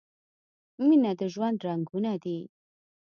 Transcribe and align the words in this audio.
مینه 0.87 1.11
د 1.19 1.21
ژوند 1.33 1.57
رنګونه 1.67 2.11
دي. 2.23 2.39